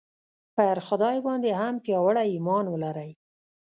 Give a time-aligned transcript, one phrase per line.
[0.55, 3.11] پر خدای باندې هم پیاوړی ایمان ولرئ